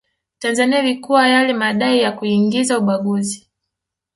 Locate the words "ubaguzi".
2.79-3.47